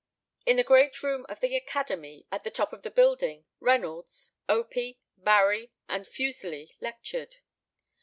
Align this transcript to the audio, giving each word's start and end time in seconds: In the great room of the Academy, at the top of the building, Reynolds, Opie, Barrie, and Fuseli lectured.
In 0.47 0.57
the 0.57 0.63
great 0.63 1.03
room 1.03 1.27
of 1.29 1.41
the 1.41 1.55
Academy, 1.55 2.25
at 2.31 2.43
the 2.43 2.49
top 2.49 2.73
of 2.73 2.81
the 2.81 2.89
building, 2.89 3.45
Reynolds, 3.59 4.31
Opie, 4.49 4.99
Barrie, 5.15 5.71
and 5.87 6.07
Fuseli 6.07 6.75
lectured. 6.81 7.35